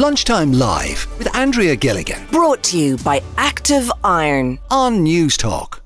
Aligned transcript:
Lunchtime 0.00 0.54
Live 0.54 1.06
with 1.18 1.28
Andrea 1.36 1.76
Gilligan 1.76 2.26
Brought 2.32 2.62
to 2.62 2.78
you 2.78 2.96
by 2.96 3.20
Active 3.36 3.92
Iron. 4.02 4.58
on 4.70 5.04
Newstalk. 5.04 5.79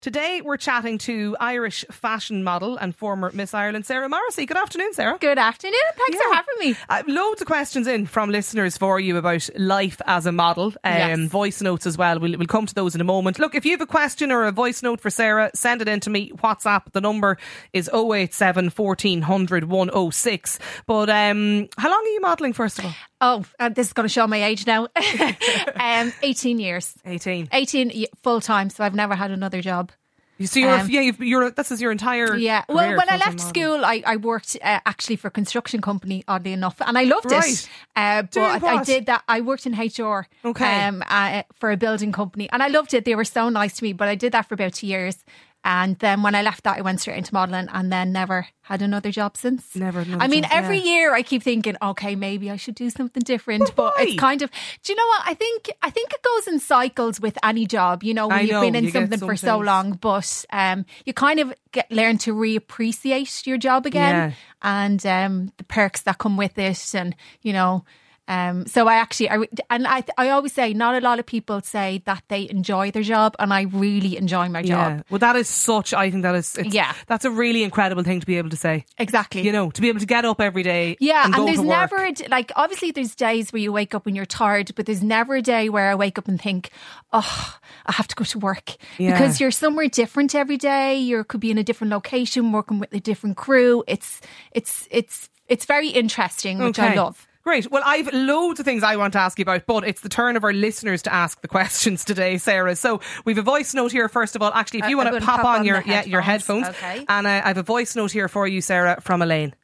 Today 0.00 0.40
we're 0.44 0.56
chatting 0.58 0.96
to 0.98 1.36
Irish 1.40 1.84
fashion 1.90 2.44
model 2.44 2.76
and 2.76 2.94
former 2.94 3.32
Miss 3.34 3.52
Ireland 3.52 3.84
Sarah 3.84 4.08
Morrissey. 4.08 4.46
Good 4.46 4.56
afternoon, 4.56 4.92
Sarah. 4.94 5.18
Good 5.20 5.38
afternoon. 5.38 5.74
Thanks 5.96 6.14
Yeah. 6.22 6.28
for 6.28 6.34
having 6.36 6.54
me. 6.60 6.76
Uh, 6.88 7.02
loads 7.08 7.40
of 7.40 7.48
questions 7.48 7.88
in 7.88 8.06
from 8.06 8.30
listeners 8.30 8.78
for 8.78 9.00
you 9.00 9.16
about 9.16 9.48
life 9.56 10.00
as 10.06 10.24
a 10.24 10.30
model. 10.30 10.66
Um, 10.84 10.92
Yes. 10.98 11.18
Voice 11.28 11.60
notes 11.60 11.84
as 11.84 11.98
well. 11.98 12.20
We'll, 12.20 12.38
we'll 12.38 12.46
come 12.46 12.64
to 12.66 12.74
those 12.74 12.94
in 12.94 13.00
a 13.00 13.04
moment. 13.04 13.40
Look, 13.40 13.56
if 13.56 13.64
you 13.64 13.72
have 13.72 13.80
a 13.80 13.86
question 13.86 14.30
or 14.30 14.44
a 14.44 14.52
voice 14.52 14.84
note 14.84 15.00
for 15.00 15.10
Sarah, 15.10 15.50
send 15.52 15.82
it 15.82 15.88
in 15.88 15.98
to 16.00 16.10
me. 16.10 16.30
WhatsApp. 16.30 16.92
The 16.92 17.00
number 17.00 17.36
is 17.72 17.90
087 17.92 18.68
1400 18.70 19.64
106. 19.64 20.58
But 20.86 21.10
um, 21.10 21.68
how 21.76 21.90
long 21.90 22.04
are 22.04 22.08
you 22.14 22.20
modelling, 22.20 22.52
first 22.52 22.78
of 22.78 22.84
all? 22.84 22.94
Oh, 23.20 23.44
uh, 23.58 23.68
this 23.68 23.88
is 23.88 23.92
going 23.92 24.04
to 24.04 24.12
show 24.12 24.28
my 24.28 24.44
age 24.44 24.64
now. 24.64 24.86
um, 25.74 26.12
18 26.22 26.60
years. 26.60 26.94
18. 27.04 27.48
18 27.50 28.06
full 28.22 28.40
time, 28.40 28.70
so 28.70 28.84
I've 28.84 28.94
never 28.94 29.16
had 29.16 29.32
another 29.32 29.60
job. 29.60 29.90
You 30.38 30.46
see, 30.46 30.60
you're, 30.60 30.78
Um, 30.78 30.88
yeah, 30.88 31.00
you've, 31.00 31.20
you're, 31.20 31.50
this 31.50 31.72
is 31.72 31.80
your 31.82 31.90
entire. 31.90 32.36
Yeah. 32.36 32.62
Well, 32.68 32.96
when 32.96 33.08
I 33.10 33.16
left 33.16 33.38
modelling. 33.38 33.48
school, 33.54 33.84
I, 33.84 34.02
I 34.06 34.16
worked 34.16 34.56
uh, 34.62 34.78
actually 34.86 35.16
for 35.16 35.28
a 35.28 35.30
construction 35.32 35.80
company, 35.80 36.22
oddly 36.28 36.52
enough, 36.52 36.80
and 36.80 36.96
I 36.96 37.02
loved 37.04 37.26
Right. 37.30 37.52
it. 37.52 37.68
Uh, 37.96 38.22
but 38.22 38.62
I 38.62 38.74
what? 38.76 38.86
did 38.86 39.06
that. 39.06 39.24
I 39.28 39.40
worked 39.40 39.66
in 39.66 39.72
HR 39.74 40.28
Okay. 40.44 40.84
um, 40.84 41.02
uh, 41.08 41.42
for 41.54 41.72
a 41.72 41.76
building 41.76 42.12
company, 42.12 42.48
and 42.52 42.62
I 42.62 42.68
loved 42.68 42.94
it. 42.94 43.04
They 43.04 43.16
were 43.16 43.24
so 43.24 43.48
nice 43.48 43.74
to 43.78 43.84
me, 43.84 43.92
but 43.92 44.06
I 44.08 44.14
did 44.14 44.30
that 44.32 44.46
for 44.48 44.54
about 44.54 44.74
two 44.74 44.86
years. 44.86 45.24
And 45.64 45.98
then 45.98 46.22
when 46.22 46.34
I 46.34 46.42
left 46.42 46.64
that, 46.64 46.78
I 46.78 46.80
went 46.80 47.00
straight 47.00 47.18
into 47.18 47.34
modelling 47.34 47.68
and 47.72 47.92
then 47.92 48.12
never 48.12 48.46
had 48.62 48.80
another 48.80 49.10
job 49.10 49.36
since. 49.36 49.74
Never 49.74 50.00
another 50.00 50.22
I 50.22 50.28
mean, 50.28 50.44
job, 50.44 50.52
every 50.54 50.78
yeah. 50.78 50.92
year 50.92 51.14
I 51.14 51.22
keep 51.22 51.42
thinking, 51.42 51.76
okay, 51.82 52.14
maybe 52.14 52.50
I 52.50 52.56
should 52.56 52.74
do 52.74 52.88
something 52.90 53.22
different. 53.22 53.74
But 53.74 53.94
why? 53.96 54.04
it's 54.04 54.18
kind 54.20 54.40
of, 54.42 54.50
do 54.82 54.92
you 54.92 54.96
know 54.96 55.06
what? 55.06 55.22
I 55.26 55.34
think 55.34 55.70
I 55.82 55.90
think 55.90 56.12
it 56.12 56.22
goes 56.22 56.46
in 56.46 56.60
cycles 56.60 57.20
with 57.20 57.36
any 57.42 57.66
job. 57.66 58.02
You 58.02 58.14
know, 58.14 58.28
when 58.28 58.38
I 58.38 58.40
you've 58.42 58.50
know, 58.52 58.60
been 58.60 58.76
in 58.76 58.84
you 58.84 58.90
something 58.90 59.18
for 59.18 59.36
so 59.36 59.58
long, 59.58 59.92
but 59.92 60.44
um, 60.52 60.86
you 61.04 61.12
kind 61.12 61.40
of 61.40 61.52
get 61.72 61.90
learn 61.90 62.18
to 62.18 62.34
reappreciate 62.34 63.46
your 63.46 63.58
job 63.58 63.84
again 63.84 64.14
Yeah. 64.14 64.32
and 64.62 65.04
um, 65.06 65.52
the 65.56 65.64
perks 65.64 66.02
that 66.02 66.18
come 66.18 66.36
with 66.36 66.58
it, 66.58 66.94
and 66.94 67.14
you 67.42 67.52
know. 67.52 67.84
Um, 68.28 68.66
so 68.66 68.86
I 68.86 68.96
actually, 68.96 69.30
I, 69.30 69.38
and 69.70 69.86
I, 69.86 70.04
I 70.18 70.28
always 70.28 70.52
say, 70.52 70.74
not 70.74 70.94
a 70.94 71.00
lot 71.00 71.18
of 71.18 71.24
people 71.26 71.62
say 71.62 72.02
that 72.04 72.22
they 72.28 72.48
enjoy 72.50 72.90
their 72.90 73.02
job, 73.02 73.34
and 73.38 73.52
I 73.54 73.62
really 73.62 74.18
enjoy 74.18 74.48
my 74.50 74.62
job. 74.62 74.98
Yeah. 74.98 75.02
Well, 75.10 75.18
that 75.18 75.34
is 75.34 75.48
such, 75.48 75.94
I 75.94 76.10
think 76.10 76.24
that 76.24 76.34
is, 76.34 76.54
it's, 76.56 76.74
Yeah. 76.74 76.92
that's 77.06 77.24
a 77.24 77.30
really 77.30 77.62
incredible 77.62 78.02
thing 78.02 78.20
to 78.20 78.26
be 78.26 78.36
able 78.36 78.50
to 78.50 78.56
say. 78.56 78.84
Exactly. 78.98 79.40
You 79.42 79.52
know, 79.52 79.70
to 79.70 79.80
be 79.80 79.88
able 79.88 80.00
to 80.00 80.06
get 80.06 80.26
up 80.26 80.40
every 80.42 80.62
day. 80.62 80.96
Yeah, 81.00 81.24
and, 81.24 81.34
and, 81.34 81.48
there's 81.48 81.56
to 81.56 81.62
work. 81.62 81.90
never 81.90 82.04
a 82.04 82.14
like 82.28 82.52
obviously 82.54 82.90
there's 82.90 83.14
days 83.14 83.50
where 83.52 83.62
you 83.62 83.72
wake 83.72 83.94
up 83.94 84.06
and 84.06 84.14
you're 84.14 84.26
tired, 84.26 84.72
but 84.76 84.84
there's 84.84 85.02
never 85.02 85.36
a 85.36 85.42
day 85.42 85.70
where 85.70 85.90
I 85.90 85.94
wake 85.94 86.18
up 86.18 86.28
and 86.28 86.38
think, 86.40 86.70
oh, 87.14 87.58
I 87.86 87.92
have 87.92 88.08
to 88.08 88.14
go 88.14 88.24
to 88.24 88.38
work 88.38 88.76
Yeah. 88.98 89.12
because 89.12 89.40
you're 89.40 89.50
somewhere 89.50 89.88
different 89.88 90.34
every 90.34 90.58
day. 90.58 90.96
You 90.98 91.24
could 91.24 91.40
be 91.40 91.50
in 91.50 91.56
a 91.56 91.64
different 91.64 91.92
location, 91.92 92.52
working 92.52 92.78
with 92.78 92.92
a 92.92 93.00
different 93.00 93.38
crew. 93.38 93.84
It's 93.86 94.20
it's 94.52 94.86
it's 94.90 95.30
it's 95.48 95.64
very 95.64 95.88
interesting, 95.88 96.58
which 96.58 96.78
I 96.78 96.92
love. 96.94 97.26
Great. 97.44 97.70
Well, 97.70 97.82
I've 97.86 98.12
loads 98.12 98.60
of 98.60 98.66
things 98.66 98.82
I 98.82 98.96
want 98.96 99.12
to 99.14 99.20
ask 99.20 99.38
you 99.38 99.42
about, 99.42 99.64
but 99.66 99.86
it's 99.86 100.00
the 100.02 100.08
turn 100.08 100.36
of 100.36 100.44
our 100.44 100.52
listeners 100.52 101.02
to 101.02 101.12
ask 101.14 101.40
the 101.40 101.48
questions 101.56 102.04
today, 102.04 102.36
Sarah. 102.36 102.76
So 102.76 103.00
we've 103.24 103.38
a 103.38 103.42
voice 103.42 103.72
note 103.74 103.92
here. 103.92 104.08
First 104.08 104.36
of 104.36 104.42
all, 104.42 104.52
actually, 104.52 104.80
if 104.80 104.88
you 104.88 105.00
Uh, 105.00 105.04
want 105.04 105.14
to 105.14 105.20
pop, 105.24 105.36
pop 105.40 105.46
on, 105.46 105.60
on 105.60 105.64
your 105.64 105.80
the 105.82 105.88
yeah 105.88 106.04
your 106.04 106.20
headphones. 106.20 106.66
headphones, 106.66 106.94
Okay. 106.98 107.04
and 107.08 107.26
uh, 107.26 107.30
I 107.30 107.48
have 107.48 107.56
a 107.58 107.62
voice 107.62 107.96
note 107.96 108.12
here 108.12 108.28
for 108.28 108.46
you, 108.46 108.60
Sarah, 108.60 109.00
from 109.00 109.22
Elaine. 109.22 109.54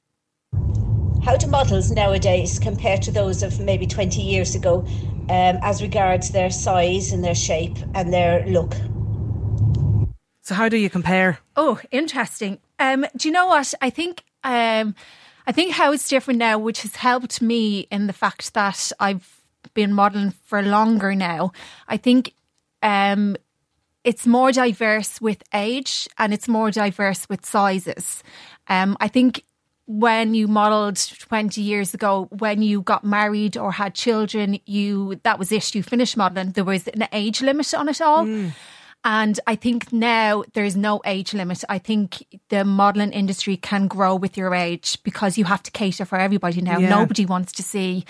How 1.25 1.36
do 1.36 1.47
models 1.47 1.91
nowadays 1.91 2.58
compare 2.58 2.98
to 2.98 3.11
those 3.11 3.42
of 3.42 3.58
maybe 3.58 3.86
20 3.86 4.20
years 4.20 4.55
ago 4.55 4.84
um, 5.31 5.59
as 5.62 5.83
regards 5.83 6.31
their 6.31 6.50
size 6.50 7.12
and 7.12 7.25
their 7.25 7.34
shape 7.34 7.77
and 7.94 8.12
their 8.12 8.44
look? 8.47 8.75
So 10.43 10.54
how 10.54 10.69
do 10.69 10.76
you 10.76 10.91
compare? 10.91 11.38
Oh, 11.56 11.81
interesting. 11.91 12.59
Um, 12.78 13.06
do 13.16 13.28
you 13.28 13.32
know 13.32 13.47
what? 13.47 13.72
I 13.81 13.88
think 13.91 14.22
um, 14.43 14.94
I 15.47 15.53
think 15.53 15.72
how 15.72 15.93
it's 15.93 16.09
different 16.09 16.38
now, 16.38 16.59
which 16.59 16.82
has 16.82 16.97
helped 16.97 17.43
me 17.43 17.81
in 17.91 18.06
the 18.06 18.12
fact 18.12 18.55
that 18.55 18.93
I've 18.99 19.41
been 19.75 19.93
modelling 19.93 20.32
for 20.44 20.62
longer 20.62 21.15
now. 21.15 21.53
I 21.88 21.97
think 21.97 22.34
um, 22.82 23.37
it's 24.05 24.27
more 24.27 24.53
diverse 24.53 25.21
with 25.21 25.43
age 25.53 26.09
and 26.19 26.32
it's 26.32 26.49
more 26.49 26.71
diverse 26.71 27.28
with 27.28 27.44
sizes. 27.44 28.22
Um, 28.69 28.97
I 29.00 29.09
think 29.09 29.44
when 29.87 30.34
you 30.34 30.49
modelled 30.49 30.97
20 30.97 31.61
years 31.61 31.93
ago, 31.93 32.28
when 32.31 32.62
you 32.62 32.81
got 32.81 33.05
married 33.05 33.56
or 33.56 33.72
had 33.72 33.94
children, 33.94 34.59
you 34.65 35.21
that 35.25 35.38
was 35.38 35.53
it. 35.53 35.75
You 35.75 35.82
finished 35.82 36.16
modelling. 36.16 36.53
There 36.53 36.65
was 36.65 36.88
an 36.88 37.06
age 37.12 37.43
limit 37.43 37.75
on 37.75 37.88
it 37.88 38.00
all. 38.00 38.25
And 39.06 39.38
I 39.47 39.54
think 39.54 39.92
now 39.92 40.44
there's 40.54 40.76
no 40.76 41.03
age 41.04 41.34
limit. 41.34 41.62
I 41.69 41.78
think 41.78 42.25
the 42.48 42.65
modelling 42.65 43.12
industry 43.12 43.56
can 43.59 43.87
grow 43.87 44.15
with 44.15 44.37
your 44.38 44.54
age 44.54 44.98
because 45.03 45.37
you 45.37 45.44
have 45.44 45.62
to 45.65 45.70
cater 45.70 46.06
for 46.06 46.16
everybody 46.19 46.62
now. 46.62 46.78
Yeah. 46.78 46.88
Nobody 46.88 47.26
wants 47.26 47.53
to 47.53 47.62
see 47.62 48.06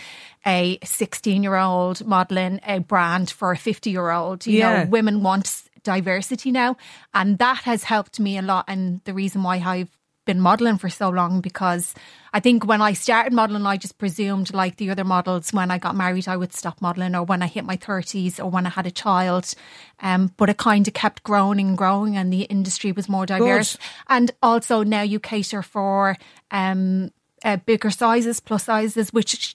a 0.47 0.79
16 0.85 1.43
year 1.43 1.57
old 1.57 2.07
modelling 2.07 2.61
a 2.67 2.79
brand 2.79 3.31
for 3.31 3.51
a 3.51 3.57
50 3.57 3.91
year 3.91 4.11
old. 4.11 4.47
You 4.47 4.59
Yeah. 4.59 4.85
know, 4.85 4.91
women 4.91 5.23
want 5.25 5.63
diversity 5.83 6.51
now. 6.53 6.77
And 7.13 7.39
that 7.39 7.59
has 7.65 7.85
helped 7.85 8.21
me 8.21 8.39
a 8.39 8.43
lot. 8.43 8.65
And 8.69 9.01
the 9.05 9.15
reason 9.15 9.43
why 9.43 9.57
I've 9.57 9.91
been 10.25 10.41
modelling 10.41 10.79
for 10.79 10.89
so 10.89 11.09
long 11.09 11.41
because 11.41 11.95
I 12.33 12.41
think 12.41 12.67
when 12.67 12.83
I 12.83 12.95
started 12.95 13.33
modelling, 13.33 13.67
I 13.67 13.77
just 13.77 13.99
presumed, 13.99 14.53
like 14.53 14.77
the 14.77 14.91
other 14.91 15.05
models, 15.05 15.53
when 15.53 15.71
I 15.71 15.79
got 15.79 15.95
married, 15.95 16.27
I 16.27 16.37
would 16.37 16.53
stop 16.53 16.81
modelling, 16.81 17.15
or 17.15 17.23
when 17.23 17.43
I 17.43 17.47
hit 17.47 17.65
my 17.65 17.77
30s, 17.77 18.41
or 18.41 18.51
when 18.51 18.67
I 18.67 18.71
had 18.71 18.87
a 18.87 18.91
child. 18.91 19.55
Um, 20.01 20.33
but 20.37 20.51
it 20.51 20.57
kind 20.57 20.87
of 20.89 20.95
kept 20.95 21.23
growing 21.23 21.61
and 21.61 21.79
growing, 21.79 22.17
and 22.17 22.33
the 22.33 22.43
industry 22.43 22.93
was 22.93 23.09
more 23.09 23.27
diverse. 23.27 23.77
And 24.09 24.31
also 24.43 24.83
now 24.83 25.03
you 25.03 25.21
cater 25.21 25.63
for 25.63 26.17
um, 26.51 27.11
uh, 27.45 27.59
bigger 27.59 27.91
sizes, 27.91 28.41
plus 28.41 28.65
sizes, 28.65 29.13
which 29.13 29.37
sh- 29.37 29.55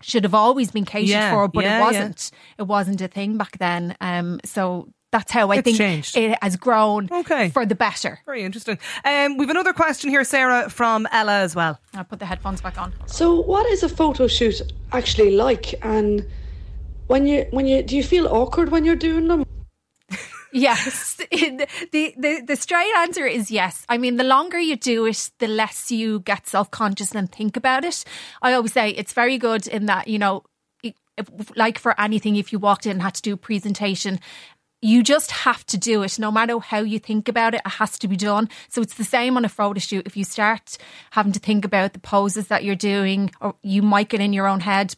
should 0.00 0.24
have 0.24 0.34
always 0.34 0.70
been 0.70 0.84
catered 0.84 1.10
Yeah, 1.10 1.30
for, 1.32 1.48
but 1.48 1.64
yeah, 1.64 1.78
it 1.78 1.80
wasn't. 1.80 2.30
It 2.58 2.62
wasn't 2.62 3.00
a 3.00 3.08
thing 3.08 3.36
back 3.36 3.58
then. 3.58 3.96
Um, 4.00 4.40
so 4.44 4.88
that's 5.14 5.32
how 5.32 5.50
I 5.52 5.56
It's 5.56 5.64
think 5.64 5.78
changed. 5.78 6.16
it 6.16 6.36
has 6.42 6.56
grown 6.56 7.08
Okay. 7.20 7.48
for 7.50 7.64
the 7.64 7.76
better. 7.76 8.18
Very 8.26 8.42
interesting. 8.42 8.78
Um, 9.04 9.36
we've 9.38 9.48
another 9.50 9.72
question 9.72 10.10
here, 10.10 10.24
Sarah, 10.24 10.68
from 10.68 11.06
Ella 11.12 11.38
as 11.46 11.54
well. 11.54 11.78
I'll 11.94 12.04
put 12.04 12.18
the 12.18 12.26
headphones 12.26 12.60
back 12.60 12.76
on. 12.82 12.92
So, 13.06 13.40
what 13.40 13.64
is 13.70 13.82
a 13.84 13.88
photo 13.88 14.26
shoot 14.26 14.60
actually 14.92 15.36
like? 15.36 15.74
And 15.82 16.26
when 17.06 17.26
you 17.28 17.46
when 17.52 17.66
you 17.66 17.82
do 17.82 17.96
you 17.96 18.02
feel 18.02 18.26
awkward 18.26 18.70
when 18.72 18.84
you're 18.84 19.02
doing 19.10 19.28
them? 19.28 19.44
Yes. 20.56 21.16
the, 21.92 22.14
the 22.16 22.42
the 22.46 22.56
straight 22.56 22.92
answer 22.98 23.26
is 23.26 23.50
yes. 23.50 23.84
I 23.88 23.98
mean, 23.98 24.16
the 24.18 24.24
longer 24.36 24.58
you 24.60 24.76
do 24.76 25.04
it, 25.06 25.30
the 25.38 25.48
less 25.48 25.90
you 25.90 26.20
get 26.20 26.46
self 26.46 26.70
conscious 26.70 27.12
and 27.14 27.30
think 27.30 27.56
about 27.56 27.84
it. 27.84 28.04
I 28.40 28.52
always 28.52 28.72
say 28.72 28.90
it's 28.90 29.12
very 29.12 29.36
good 29.38 29.66
in 29.66 29.86
that 29.86 30.06
you 30.06 30.18
know, 30.18 30.44
if, 31.16 31.28
like 31.56 31.78
for 31.80 32.00
anything, 32.00 32.36
if 32.36 32.52
you 32.52 32.60
walked 32.60 32.86
in 32.86 32.92
and 32.92 33.02
had 33.02 33.14
to 33.14 33.22
do 33.22 33.34
a 33.34 33.36
presentation. 33.36 34.20
You 34.84 35.02
just 35.02 35.30
have 35.30 35.64
to 35.68 35.78
do 35.78 36.02
it, 36.02 36.18
no 36.18 36.30
matter 36.30 36.58
how 36.58 36.80
you 36.80 36.98
think 36.98 37.26
about 37.26 37.54
it. 37.54 37.62
It 37.64 37.70
has 37.70 37.98
to 38.00 38.06
be 38.06 38.18
done. 38.18 38.50
So 38.68 38.82
it's 38.82 38.96
the 38.96 39.02
same 39.02 39.38
on 39.38 39.46
a 39.46 39.48
photo 39.48 39.78
shoot. 39.78 40.06
If 40.06 40.14
you 40.14 40.24
start 40.24 40.76
having 41.12 41.32
to 41.32 41.40
think 41.40 41.64
about 41.64 41.94
the 41.94 42.00
poses 42.00 42.48
that 42.48 42.64
you're 42.64 42.74
doing, 42.74 43.30
or 43.40 43.54
you 43.62 43.80
might 43.80 44.10
get 44.10 44.20
in 44.20 44.34
your 44.34 44.46
own 44.46 44.60
head, 44.60 44.94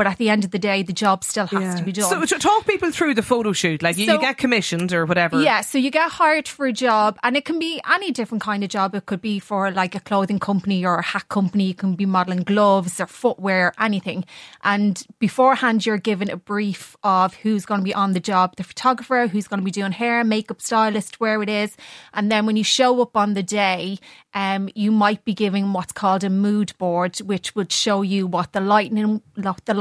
but 0.00 0.06
at 0.06 0.16
the 0.16 0.30
end 0.30 0.44
of 0.46 0.50
the 0.50 0.58
day, 0.58 0.82
the 0.82 0.94
job 0.94 1.22
still 1.22 1.46
has 1.48 1.74
to 1.78 1.84
be 1.84 1.92
done. 1.92 2.26
So, 2.26 2.38
talk 2.38 2.66
people 2.66 2.90
through 2.90 3.12
the 3.12 3.22
photo 3.22 3.52
shoot, 3.52 3.82
like 3.82 3.98
you, 3.98 4.10
you 4.10 4.18
get 4.18 4.38
commissioned 4.38 4.94
or 4.94 5.04
whatever. 5.04 5.42
Yeah, 5.42 5.60
so 5.60 5.76
you 5.76 5.90
get 5.90 6.10
hired 6.12 6.48
for 6.48 6.64
a 6.64 6.72
job, 6.72 7.18
and 7.22 7.36
it 7.36 7.44
can 7.44 7.58
be 7.58 7.82
any 7.86 8.10
different 8.10 8.40
kind 8.42 8.64
of 8.64 8.70
job. 8.70 8.94
It 8.94 9.04
could 9.04 9.20
be 9.20 9.38
for 9.38 9.70
like 9.70 9.94
a 9.94 10.00
clothing 10.00 10.38
company 10.38 10.86
or 10.86 10.96
a 10.96 11.02
hat 11.02 11.28
company. 11.28 11.64
You 11.64 11.74
can 11.74 11.96
be 11.96 12.06
modeling 12.06 12.44
gloves 12.44 12.98
or 12.98 13.06
footwear, 13.06 13.74
anything. 13.78 14.24
And 14.64 15.06
beforehand, 15.18 15.84
you're 15.84 15.98
given 15.98 16.30
a 16.30 16.38
brief 16.38 16.96
of 17.04 17.34
who's 17.34 17.66
going 17.66 17.80
to 17.80 17.84
be 17.84 17.92
on 17.92 18.14
the 18.14 18.20
job 18.20 18.56
the 18.56 18.64
photographer, 18.64 19.26
who's 19.26 19.48
going 19.48 19.60
to 19.60 19.64
be 19.66 19.70
doing 19.70 19.92
hair, 19.92 20.24
makeup 20.24 20.62
stylist, 20.62 21.20
where 21.20 21.42
it 21.42 21.50
is. 21.50 21.76
And 22.14 22.32
then 22.32 22.46
when 22.46 22.56
you 22.56 22.64
show 22.64 23.02
up 23.02 23.18
on 23.18 23.34
the 23.34 23.42
day, 23.42 23.98
um, 24.32 24.70
you 24.74 24.92
might 24.92 25.26
be 25.26 25.34
giving 25.34 25.74
what's 25.74 25.92
called 25.92 26.24
a 26.24 26.30
mood 26.30 26.72
board, 26.78 27.18
which 27.18 27.54
would 27.54 27.70
show 27.70 28.00
you 28.00 28.26
what 28.26 28.52
the 28.52 28.60
lighting, 28.60 29.20
the 29.34 29.74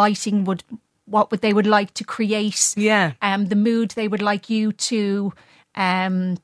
would. 0.45 0.63
What 1.05 1.31
would 1.31 1.41
they 1.41 1.53
would 1.53 1.65
like 1.65 1.93
to 1.95 2.03
create? 2.03 2.75
Yeah. 2.77 3.13
um, 3.21 3.47
the 3.47 3.55
mood 3.55 3.91
they 3.91 4.07
would 4.07 4.21
like 4.21 4.47
you 4.49 4.71
to 4.73 5.33
um, 5.73 6.37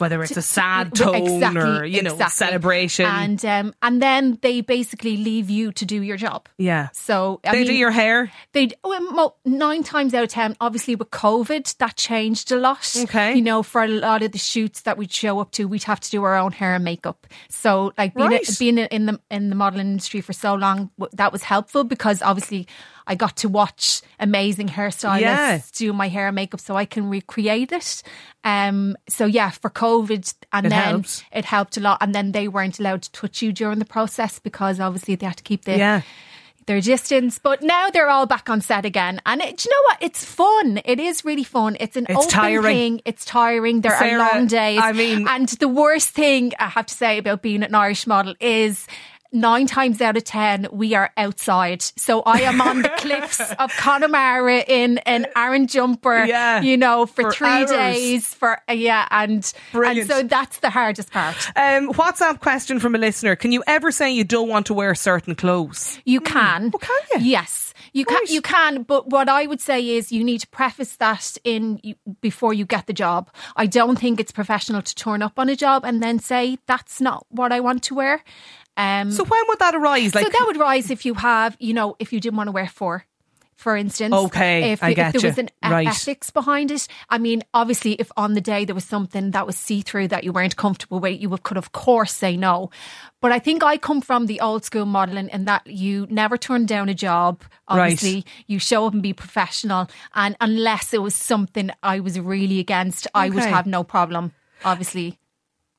Whether 0.00 0.22
it's 0.22 0.36
a 0.36 0.42
sad 0.42 0.94
to- 0.94 1.04
tone 1.04 1.14
exactly, 1.16 1.60
or, 1.62 1.84
you 1.84 2.02
know, 2.02 2.12
exactly. 2.14 2.46
celebration. 2.46 3.06
and 3.06 3.44
um, 3.44 3.74
and 3.82 4.00
then 4.02 4.38
they 4.42 4.60
basically 4.62 5.16
leave 5.18 5.50
you 5.50 5.72
to 5.72 5.84
do 5.84 6.02
your 6.02 6.16
job. 6.16 6.48
yeah. 6.58 6.88
So 6.92 7.40
I 7.44 7.52
they 7.52 7.58
mean, 7.58 7.66
do 7.68 7.74
your 7.74 7.90
hair. 7.90 8.30
They 8.52 8.70
well, 8.84 9.36
nine 9.44 9.82
times 9.82 10.14
out 10.14 10.24
of 10.24 10.30
ten, 10.30 10.56
obviously 10.60 10.96
with 10.96 11.10
COVID, 11.10 11.76
that 11.78 11.96
changed 11.96 12.50
a 12.52 12.56
lot. 12.56 12.90
Okay. 13.04 13.34
you 13.34 13.42
know, 13.42 13.62
for 13.62 13.82
a 13.82 13.88
lot 13.88 14.22
of 14.22 14.32
the 14.32 14.38
shoots 14.38 14.82
that 14.82 14.96
we'd 14.98 15.12
show 15.12 15.38
up 15.40 15.50
to, 15.52 15.66
we'd 15.68 15.82
have 15.84 16.00
to 16.00 16.10
do 16.10 16.22
our 16.24 16.36
own 16.36 16.52
hair 16.52 16.74
and 16.74 16.84
makeup. 16.84 17.26
So, 17.48 17.92
like 17.98 18.14
being 18.14 18.30
Right. 18.30 18.56
being 18.58 18.78
in 18.78 19.06
the 19.06 19.20
in 19.30 19.50
the 19.50 19.56
modeling 19.56 19.88
industry 19.88 20.20
for 20.20 20.32
so 20.32 20.54
long, 20.54 20.90
that 21.12 21.32
was 21.32 21.42
helpful 21.42 21.84
because 21.84 22.22
obviously 22.22 22.66
I 23.10 23.16
got 23.16 23.36
to 23.38 23.48
watch 23.48 24.02
amazing 24.20 24.68
hairstylists 24.68 25.20
Yeah. 25.20 25.58
do 25.72 25.92
my 25.92 26.08
hair 26.08 26.28
and 26.28 26.34
makeup, 26.36 26.60
so 26.60 26.76
I 26.76 26.84
can 26.84 27.10
recreate 27.10 27.72
it. 27.72 28.02
Um, 28.44 28.96
so 29.08 29.26
yeah, 29.26 29.50
for 29.50 29.68
COVID, 29.68 30.32
and 30.52 30.66
It 30.66 30.70
then 30.70 30.82
helps. 30.94 31.22
it 31.32 31.44
helped 31.44 31.76
a 31.76 31.80
lot. 31.80 31.98
And 32.00 32.14
then 32.14 32.32
they 32.32 32.46
weren't 32.48 32.78
allowed 32.78 33.02
to 33.02 33.10
touch 33.12 33.42
you 33.42 33.52
during 33.52 33.78
the 33.80 33.84
process 33.84 34.38
because 34.38 34.78
obviously 34.80 35.16
they 35.16 35.26
had 35.26 35.36
to 35.38 35.42
keep 35.42 35.64
the 35.64 35.76
Yeah. 35.76 36.00
their 36.66 36.80
distance. 36.80 37.38
But 37.42 37.62
now 37.62 37.90
they're 37.90 38.08
all 38.08 38.26
back 38.26 38.48
on 38.48 38.60
set 38.60 38.84
again, 38.84 39.20
and 39.26 39.40
it, 39.42 39.56
do 39.56 39.68
you 39.68 39.74
know 39.74 39.82
what? 39.88 39.98
It's 40.00 40.24
fun. 40.24 40.80
It 40.84 41.00
is 41.00 41.24
really 41.24 41.42
fun. 41.42 41.76
It's 41.80 41.96
an 41.96 42.06
It's 42.08 42.16
open 42.16 42.30
tiring. 42.30 42.76
thing. 42.76 43.00
It's 43.04 43.24
tiring. 43.24 43.80
There 43.80 43.98
Sarah, 43.98 44.22
are 44.22 44.34
long 44.36 44.46
days. 44.46 44.78
I 44.80 44.92
mean- 44.92 45.26
and 45.28 45.48
the 45.48 45.66
worst 45.68 46.10
thing 46.10 46.52
I 46.60 46.68
have 46.68 46.86
to 46.86 46.94
say 46.94 47.18
about 47.18 47.42
being 47.42 47.64
an 47.64 47.74
Irish 47.74 48.06
model 48.06 48.34
is. 48.40 48.86
Nine 49.32 49.66
times 49.66 50.00
out 50.00 50.16
of 50.16 50.24
ten, 50.24 50.66
we 50.72 50.94
are 50.94 51.10
outside. 51.16 51.82
So 51.82 52.22
I 52.22 52.40
am 52.40 52.60
on 52.60 52.82
the 52.82 52.88
cliffs 52.98 53.40
of 53.58 53.70
Connemara 53.76 54.64
in 54.66 54.98
an 54.98 55.26
Aran 55.36 55.68
jumper, 55.68 56.24
Yeah. 56.24 56.60
you 56.62 56.76
know, 56.76 57.06
for, 57.06 57.22
For 57.24 57.32
three 57.32 57.46
hours. 57.48 57.70
days. 57.70 58.34
For 58.34 58.58
yeah, 58.68 59.06
and 59.10 59.30
and 59.30 59.54
Brilliant. 59.72 60.10
so 60.10 60.22
that's 60.24 60.58
the 60.58 60.70
hardest 60.70 61.12
part. 61.12 61.36
Um, 61.54 61.92
WhatsApp 61.92 62.40
question 62.40 62.80
from 62.80 62.94
a 62.96 62.98
listener. 62.98 63.36
Can 63.36 63.52
you 63.52 63.62
ever 63.68 63.92
say 63.92 64.10
you 64.10 64.24
don't 64.24 64.48
want 64.48 64.66
to 64.66 64.74
wear 64.74 64.94
certain 64.96 65.36
clothes? 65.36 66.00
You 66.04 66.20
can. 66.20 66.72
Oh, 66.74 66.78
can 66.78 66.98
you? 67.22 67.26
Yes. 67.30 67.72
You 67.92 68.04
can, 68.04 68.16
Right. 68.16 68.30
you 68.30 68.42
can, 68.42 68.82
but 68.82 69.08
what 69.10 69.28
I 69.28 69.46
would 69.46 69.60
say 69.60 69.96
is 69.96 70.12
you 70.12 70.22
need 70.24 70.40
to 70.40 70.48
preface 70.48 70.96
that 70.96 71.38
in 71.44 71.80
before 72.20 72.52
you 72.52 72.64
get 72.66 72.86
the 72.86 72.92
job. 72.92 73.30
I 73.56 73.66
don't 73.66 73.98
think 73.98 74.20
it's 74.20 74.32
professional 74.32 74.82
to 74.82 74.94
turn 74.94 75.22
up 75.22 75.38
on 75.38 75.48
a 75.48 75.56
job 75.56 75.84
and 75.84 76.02
then 76.02 76.18
say 76.18 76.58
that's 76.66 77.00
not 77.00 77.26
what 77.30 77.52
I 77.52 77.60
want 77.60 77.82
to 77.84 77.94
wear. 77.94 78.22
Um, 78.76 79.10
So 79.10 79.24
when 79.24 79.42
would 79.48 79.58
that 79.58 79.74
arise? 79.74 80.14
Like, 80.14 80.24
so 80.24 80.30
that 80.30 80.44
would 80.46 80.56
rise 80.56 80.90
if 80.90 81.04
you 81.04 81.14
have, 81.14 81.56
you 81.60 81.74
know, 81.74 81.96
if 81.98 82.12
you 82.12 82.20
didn't 82.20 82.36
want 82.36 82.48
to 82.48 82.52
wear 82.52 82.66
four, 82.68 83.04
for 83.56 83.76
instance. 83.76 84.14
Okay, 84.14 84.72
if, 84.72 84.82
I 84.82 84.90
if 84.90 84.96
there 84.96 85.12
you. 85.20 85.28
was 85.28 85.38
an 85.38 85.50
Right. 85.62 85.86
ethics 85.86 86.30
behind 86.30 86.70
it. 86.70 86.88
I 87.10 87.18
mean, 87.18 87.42
obviously, 87.52 87.92
if 87.94 88.10
on 88.16 88.32
the 88.34 88.40
day 88.40 88.64
there 88.64 88.74
was 88.74 88.84
something 88.84 89.32
that 89.32 89.46
was 89.46 89.56
see 89.58 89.82
through 89.82 90.08
that 90.08 90.24
you 90.24 90.32
weren't 90.32 90.56
comfortable 90.56 90.98
with, 90.98 91.20
you 91.20 91.28
would, 91.28 91.42
could 91.42 91.58
of 91.58 91.72
course 91.72 92.14
say 92.14 92.36
no. 92.38 92.70
But 93.20 93.32
I 93.32 93.38
think 93.38 93.62
I 93.62 93.76
come 93.76 94.00
from 94.00 94.24
the 94.26 94.40
old 94.40 94.64
school 94.64 94.86
modelling 94.86 95.28
in 95.28 95.44
that 95.44 95.66
you 95.66 96.06
never 96.08 96.38
turn 96.38 96.64
down 96.64 96.88
a 96.88 96.94
job. 96.94 97.42
Right. 97.70 97.92
Obviously, 97.92 98.24
you 98.46 98.58
show 98.58 98.86
up 98.86 98.94
and 98.94 99.02
be 99.02 99.12
professional, 99.12 99.88
and 100.14 100.36
unless 100.40 100.94
it 100.94 101.02
was 101.02 101.14
something 101.14 101.70
I 101.82 102.00
was 102.00 102.18
really 102.18 102.60
against, 102.60 103.06
I 103.14 103.28
would 103.28 103.44
have 103.44 103.66
no 103.66 103.84
problem. 103.84 104.32
Obviously. 104.64 105.18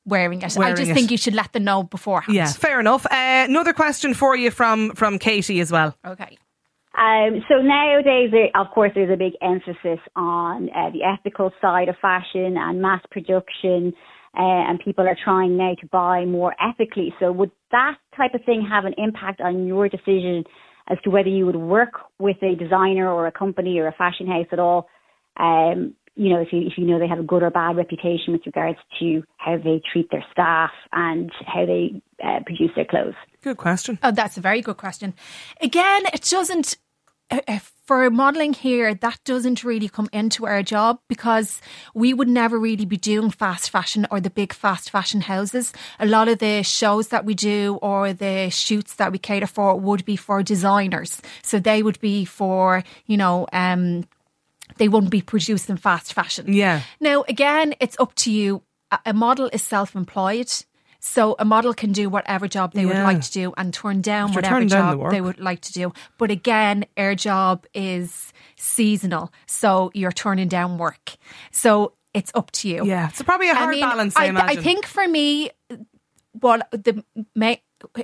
Wearing 0.04 0.42
it. 0.42 0.58
I 0.58 0.72
just 0.72 0.90
it. 0.90 0.94
think 0.94 1.10
you 1.10 1.16
should 1.16 1.34
let 1.34 1.52
them 1.52 1.64
know 1.64 1.84
beforehand. 1.84 2.34
yeah, 2.34 2.46
fair 2.46 2.80
enough. 2.80 3.06
Uh, 3.06 3.46
another 3.48 3.72
question 3.72 4.14
for 4.14 4.36
you 4.36 4.50
from 4.50 4.90
from 4.94 5.18
Katie 5.18 5.60
as 5.60 5.70
well. 5.70 5.96
Okay. 6.04 6.38
Um, 6.98 7.42
so 7.48 7.62
nowadays, 7.62 8.30
there, 8.32 8.48
of 8.54 8.70
course, 8.74 8.92
there's 8.94 9.12
a 9.12 9.16
big 9.16 9.32
emphasis 9.40 10.00
on 10.14 10.68
uh, 10.70 10.90
the 10.90 11.04
ethical 11.04 11.50
side 11.60 11.88
of 11.88 11.96
fashion 12.02 12.56
and 12.58 12.82
mass 12.82 13.00
production, 13.10 13.94
uh, 14.36 14.68
and 14.68 14.78
people 14.78 15.06
are 15.06 15.16
trying 15.24 15.56
now 15.56 15.74
to 15.80 15.86
buy 15.86 16.24
more 16.26 16.54
ethically. 16.60 17.14
So 17.18 17.32
would 17.32 17.50
that 17.70 17.96
type 18.16 18.34
of 18.34 18.44
thing 18.44 18.66
have 18.68 18.84
an 18.84 18.94
impact 18.98 19.40
on 19.40 19.66
your 19.66 19.88
decision 19.88 20.44
as 20.88 20.98
to 21.04 21.10
whether 21.10 21.28
you 21.28 21.46
would 21.46 21.56
work 21.56 21.94
with 22.18 22.36
a 22.42 22.56
designer 22.56 23.10
or 23.10 23.26
a 23.26 23.32
company 23.32 23.78
or 23.78 23.86
a 23.86 23.92
fashion 23.92 24.26
house 24.26 24.48
at 24.52 24.58
all? 24.58 24.88
Um, 25.38 25.94
you 26.14 26.28
know, 26.28 26.40
if 26.40 26.52
you 26.52 26.60
if 26.66 26.74
you 26.76 26.86
know 26.86 26.98
they 26.98 27.08
have 27.08 27.18
a 27.18 27.22
good 27.22 27.42
or 27.42 27.50
bad 27.50 27.76
reputation 27.76 28.32
with 28.32 28.42
regards 28.46 28.78
to 29.00 29.22
how 29.38 29.56
they 29.56 29.80
treat 29.92 30.10
their 30.10 30.24
staff 30.30 30.70
and 30.92 31.30
how 31.46 31.64
they 31.66 32.02
uh, 32.22 32.40
produce 32.44 32.70
their 32.76 32.84
clothes. 32.84 33.14
Good 33.42 33.56
question. 33.56 33.98
Oh, 34.02 34.12
that's 34.12 34.36
a 34.36 34.40
very 34.40 34.60
good 34.60 34.76
question. 34.76 35.14
Again, 35.60 36.02
it 36.12 36.26
doesn't. 36.30 36.76
uh, 37.30 37.40
uh, 37.48 37.58
For 37.84 38.10
modelling 38.10 38.54
here, 38.54 38.94
that 38.94 39.18
doesn't 39.24 39.64
really 39.64 39.88
come 39.88 40.08
into 40.12 40.46
our 40.46 40.62
job 40.62 41.00
because 41.08 41.60
we 41.94 42.14
would 42.14 42.28
never 42.28 42.58
really 42.58 42.84
be 42.86 42.96
doing 42.96 43.30
fast 43.30 43.70
fashion 43.70 44.06
or 44.10 44.20
the 44.20 44.30
big 44.30 44.52
fast 44.52 44.90
fashion 44.90 45.22
houses. 45.22 45.72
A 45.98 46.06
lot 46.06 46.28
of 46.28 46.38
the 46.38 46.62
shows 46.62 47.08
that 47.08 47.24
we 47.24 47.34
do 47.34 47.78
or 47.82 48.12
the 48.12 48.50
shoots 48.50 48.94
that 48.96 49.12
we 49.12 49.18
cater 49.18 49.48
for 49.48 49.74
would 49.74 50.04
be 50.04 50.16
for 50.16 50.42
designers. 50.42 51.20
So 51.42 51.58
they 51.58 51.82
would 51.82 51.98
be 52.00 52.24
for, 52.24 52.84
you 53.06 53.16
know, 53.16 53.46
um, 53.52 54.04
they 54.78 54.88
wouldn't 54.88 55.10
be 55.10 55.22
produced 55.22 55.68
in 55.70 55.76
fast 55.76 56.12
fashion. 56.12 56.52
Yeah. 56.52 56.82
Now, 57.00 57.24
again, 57.28 57.74
it's 57.80 57.96
up 57.98 58.14
to 58.16 58.32
you. 58.32 58.62
A- 59.06 59.12
model 59.12 59.48
is 59.52 59.62
self 59.62 59.94
employed. 59.94 60.52
So 61.04 61.34
a 61.40 61.44
model 61.44 61.74
can 61.74 61.90
do 61.90 62.08
whatever 62.08 62.46
job 62.46 62.74
they 62.74 62.86
would 62.86 62.96
like 62.96 63.22
to 63.22 63.32
do 63.32 63.52
and 63.56 63.74
turn 63.74 64.02
down 64.02 64.32
whatever 64.34 64.60
down 64.60 64.68
the 64.68 64.74
job 64.74 64.98
work. 65.00 65.10
they 65.10 65.20
would 65.20 65.40
like 65.40 65.60
to 65.62 65.72
do. 65.72 65.92
But 66.16 66.30
again, 66.30 66.84
our 66.96 67.16
job 67.16 67.66
is 67.74 68.32
seasonal. 68.56 69.32
So 69.46 69.90
you're 69.94 70.12
turning 70.12 70.46
down 70.46 70.78
work. 70.78 71.16
So 71.50 71.94
it's 72.14 72.30
up 72.36 72.52
to 72.52 72.68
you. 72.68 72.86
Yeah, 72.86 73.08
it's 73.08 73.20
probably 73.22 73.50
a 73.50 73.54
hard 73.54 73.80
balance. 73.80 74.14
I, 74.16 74.26
I, 74.26 74.26
imagine. 74.26 74.58
I 74.58 74.62
think 74.62 74.86
for 74.86 75.08
me, 75.08 75.50
what 76.38 76.68
the 76.70 77.02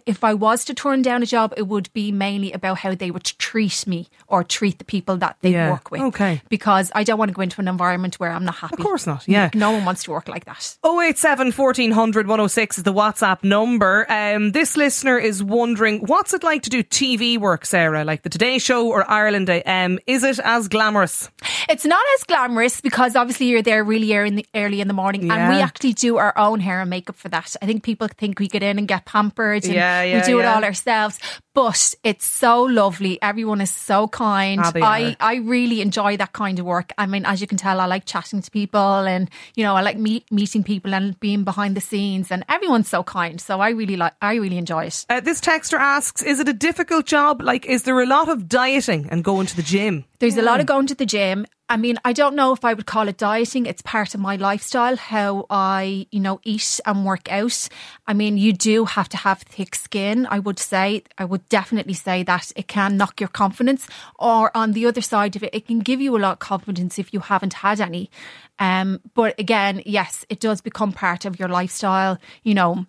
if 0.07 0.25
I 0.25 0.35
was 0.35 0.65
to 0.67 0.75
turn 0.75 1.03
down 1.03 1.23
a 1.23 1.27
job, 1.27 1.55
it 1.57 1.63
would 1.69 1.93
be 1.93 2.13
mainly 2.13 2.53
about 2.53 2.79
how 2.79 2.95
they 2.95 3.11
would 3.11 3.25
treat 3.25 3.87
me 3.87 4.09
or 4.27 4.45
treat 4.45 4.79
the 4.79 4.85
people 4.85 5.17
that 5.19 5.37
they 5.41 5.53
Yeah, 5.53 5.71
work 5.71 5.91
with. 5.91 6.01
okay. 6.03 6.41
Because 6.49 6.91
I 6.95 7.05
don't 7.05 7.19
want 7.19 7.29
to 7.31 7.35
go 7.35 7.43
into 7.43 7.61
an 7.61 7.69
environment 7.69 8.17
where 8.21 8.31
I'm 8.31 8.45
not 8.45 8.57
happy. 8.57 8.75
Of 8.75 8.81
course 8.81 9.07
not, 9.07 9.27
yeah. 9.29 9.51
No 9.55 9.71
one 9.73 9.85
wants 9.85 10.05
to 10.05 10.11
work 10.11 10.29
like 10.29 10.45
that. 10.47 10.77
087 10.85 11.53
1400 11.53 12.27
106 12.27 12.79
is 12.79 12.85
the 12.85 12.93
WhatsApp 12.93 13.43
number. 13.45 14.07
Um, 14.11 14.53
this 14.53 14.77
listener 14.77 15.19
is 15.19 15.43
wondering, 15.43 16.01
what's 16.07 16.33
it 16.35 16.43
like 16.43 16.63
to 16.63 16.71
do 16.71 16.83
TV 16.83 17.39
work, 17.39 17.65
Sarah? 17.67 18.05
Like 18.05 18.23
the 18.23 18.29
Today 18.31 18.59
Show 18.59 18.89
or 18.89 19.09
Ireland 19.11 19.49
AM? 19.51 19.99
Is 20.07 20.23
it 20.25 20.39
as 20.41 20.69
glamorous? 20.69 21.31
It's 21.69 21.85
not 21.85 22.03
as 22.15 22.25
glamorous 22.25 22.81
because 22.81 23.15
obviously 23.15 23.47
you're 23.47 23.63
there 23.63 23.85
really 23.85 24.15
early 24.17 24.29
in 24.29 24.37
the, 24.37 24.47
early 24.55 24.81
in 24.81 24.89
the 24.89 24.95
morning, 24.95 25.31
and 25.31 25.55
we 25.55 25.61
actually 25.61 25.93
do 25.93 26.17
our 26.17 26.37
own 26.39 26.61
hair 26.61 26.81
and 26.81 26.89
makeup 26.89 27.17
for 27.17 27.29
that. 27.29 27.55
I 27.61 27.67
think 27.67 27.83
people 27.83 28.09
think 28.09 28.39
we 28.39 28.49
get 28.49 28.63
in 28.63 28.79
and 28.79 28.89
get 28.89 29.05
pampered, 29.05 29.65
and 29.65 29.75
Yeah, 29.75 30.03
yeah, 30.03 30.21
we 30.21 30.23
do 30.27 30.41
it 30.41 30.47
all 30.47 30.65
ourselves. 30.65 31.19
But 31.55 31.95
it's 32.05 32.25
so 32.25 32.63
lovely. 32.63 33.21
Everyone 33.21 33.61
is 33.61 33.71
so 33.71 34.07
kind. 34.09 34.61
I. 34.83 35.17
I 35.21 35.35
really 35.37 35.81
enjoy 35.81 36.17
that 36.17 36.33
kind 36.33 36.59
of 36.59 36.65
work. 36.65 36.93
I 36.97 37.07
mean, 37.07 37.27
as 37.27 37.41
you 37.41 37.47
can 37.47 37.59
tell, 37.59 37.81
I 37.81 37.87
like 37.87 38.05
chatting 38.05 38.41
to 38.43 38.51
people, 38.51 38.81
and 38.81 39.29
you 39.55 39.65
know, 39.65 39.75
I 39.75 39.83
like 39.83 39.99
meet, 39.99 40.31
meeting 40.33 40.63
people 40.65 40.95
and 40.95 41.19
being 41.21 41.45
behind 41.45 41.77
the 41.77 41.81
scenes, 41.81 42.31
and 42.31 42.45
everyone's 42.49 42.89
so 42.89 43.03
kind. 43.03 43.41
So 43.41 43.61
I 43.61 43.71
really 43.71 43.97
like, 43.97 44.15
I 44.23 44.35
really 44.35 44.57
enjoy 44.57 44.87
it. 44.87 45.05
Uh, 45.11 45.21
this 45.21 45.41
texter 45.41 45.79
asks, 45.79 46.23
is 46.23 46.41
it 46.41 46.49
a 46.49 46.53
difficult 46.53 47.07
job? 47.07 47.43
Like, 47.43 47.67
is 47.67 47.83
there 47.83 48.01
a 48.01 48.07
lot 48.07 48.29
of 48.29 48.49
dieting 48.49 49.09
and 49.11 49.23
going 49.23 49.47
to 49.49 49.57
the 49.57 49.63
gym? 49.63 50.05
There's 50.21 50.37
a 50.37 50.43
lot 50.43 50.61
of 50.61 50.67
going 50.67 50.87
to 50.87 50.95
the 50.95 51.07
gym. 51.07 51.45
I 51.71 51.77
mean, 51.77 51.99
I 52.03 52.15
don't 52.15 52.35
know 52.35 52.55
if 52.55 52.65
I 52.65 52.73
would 52.73 52.87
call 52.87 53.09
it 53.09 53.19
dieting. 53.19 53.67
It's 53.67 53.83
part 53.83 54.15
of 54.15 54.21
my 54.21 54.37
lifestyle, 54.37 54.97
how 54.97 55.45
I, 55.51 56.07
you 56.11 56.19
know, 56.19 56.41
eat 56.43 56.81
and 56.87 57.05
work 57.05 57.31
out. 57.31 57.69
I 58.07 58.15
mean, 58.15 58.39
you 58.39 58.55
do 58.55 58.87
have 58.87 59.09
to 59.11 59.19
have 59.19 59.43
thick 59.43 59.75
skin, 59.75 60.27
I 60.31 60.39
would 60.39 60.59
say. 60.59 61.03
I 61.19 61.27
would 61.27 61.47
definitely 61.51 61.93
say 61.93 62.23
that 62.23 62.53
it 62.57 62.69
can 62.69 62.97
knock 62.97 63.21
your 63.21 63.29
confidence. 63.29 63.87
Or 64.19 64.51
on 64.57 64.73
the 64.73 64.87
other 64.87 65.03
side 65.03 65.37
of 65.37 65.43
it, 65.43 65.55
it 65.55 65.67
can 65.67 65.81
give 65.81 66.01
you 66.01 66.17
a 66.17 66.19
lot 66.19 66.33
of 66.33 66.39
confidence 66.39 66.99
if 66.99 67.13
you 67.13 67.21
haven't 67.21 67.55
had 67.55 67.83
any. 67.83 68.11
Um, 68.59 69.01
but 69.15 69.39
again, 69.39 69.83
yes, 69.85 70.25
it 70.31 70.41
does 70.41 70.63
become 70.63 70.93
part 70.93 71.27
of 71.27 71.39
your 71.39 71.49
lifestyle. 71.49 72.19
You 72.45 72.55
know, 72.55 72.87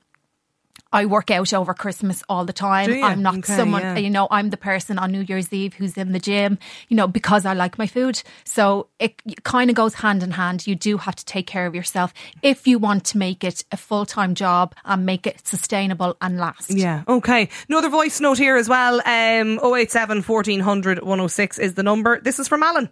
I 0.92 1.06
work 1.06 1.30
out 1.30 1.54
over 1.54 1.74
Christmas 1.74 2.24
all 2.28 2.46
the 2.46 2.54
time. 2.54 2.88
Do 2.88 2.96
you? 2.96 3.04
I'm 3.04 3.22
not 3.22 3.38
Okay, 3.40 3.56
someone, 3.56 3.82
yeah. 3.82 3.98
you 3.98 4.10
know, 4.10 4.28
I'm 4.32 4.50
the 4.50 4.58
person 4.58 4.98
on 4.98 5.12
New 5.12 5.22
Year's 5.22 5.54
Eve 5.54 5.74
who's 5.76 5.98
in 5.98 6.14
the 6.14 6.20
gym, 6.20 6.58
you 6.88 6.98
know, 6.98 7.08
because 7.08 7.46
I 7.46 7.54
like 7.54 7.78
my 7.78 7.86
food. 7.86 8.22
So 8.44 8.88
it 9.00 9.22
kind 9.44 9.70
of 9.70 9.76
goes 9.76 9.94
hand 9.94 10.24
in 10.24 10.32
hand. 10.32 10.66
You 10.66 10.76
do 10.76 10.98
have 10.98 11.16
to 11.16 11.26
take 11.26 11.46
care 11.46 11.68
of 11.68 11.76
yourself 11.76 12.14
if 12.42 12.66
you 12.68 12.80
want 12.80 13.06
to 13.06 13.18
make 13.20 13.44
it 13.44 13.64
a 13.72 13.78
full 13.78 14.06
time 14.06 14.34
job 14.34 14.74
and 14.84 15.06
make 15.06 15.28
it 15.28 15.46
sustainable 15.48 16.18
and 16.22 16.38
last. 16.38 16.72
Yeah, 16.72 17.04
okay. 17.08 17.50
Another 17.68 17.90
voice 17.90 18.20
note 18.20 18.40
here 18.40 18.56
as 18.58 18.68
well. 18.68 18.96
Um, 19.06 19.60
087 19.64 20.24
1400 20.24 21.00
106 21.04 21.60
is 21.60 21.76
the 21.76 21.84
number. 21.84 22.20
This 22.20 22.40
is 22.40 22.48
from 22.48 22.64
Alan. 22.64 22.90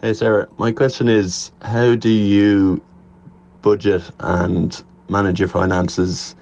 Hey 0.00 0.14
Sarah, 0.14 0.48
my 0.58 0.72
question 0.72 1.08
is 1.08 1.52
how 1.62 1.94
do 1.94 2.10
you 2.10 2.82
budget 3.62 4.02
and 4.20 4.82
manage 5.08 5.38
your 5.38 5.48
finances 5.48 6.34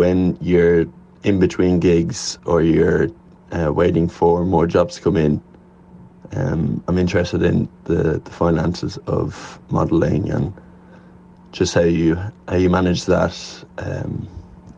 when 0.00 0.38
you're 0.40 0.86
in 1.24 1.38
between 1.38 1.78
gigs 1.78 2.38
or 2.46 2.62
you're 2.62 3.08
uh, 3.52 3.70
waiting 3.70 4.08
for 4.08 4.46
more 4.46 4.66
jobs 4.66 4.94
to 4.96 5.02
come 5.02 5.18
in? 5.18 5.42
Um, 6.32 6.82
I'm 6.88 6.96
interested 6.96 7.42
in 7.42 7.68
the, 7.84 8.18
the 8.24 8.30
finances 8.30 8.96
of 9.06 9.58
modelling 9.68 10.30
and 10.30 10.54
just 11.52 11.74
how 11.74 11.82
you 11.82 12.14
how 12.48 12.56
you 12.56 12.70
manage 12.70 13.04
that 13.04 13.36
um, 13.76 14.26